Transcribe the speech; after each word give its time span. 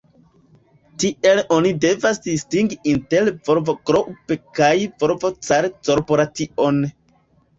Tiel 1.01 1.41
oni 1.57 1.73
devas 1.83 2.19
distingi 2.23 2.79
inter 2.93 3.29
"Volvo 3.49 3.75
Group" 3.89 4.33
kaj 4.61 4.71
"Volvo 5.03 5.31
Car 5.51 5.69
Corporation". 5.91 6.81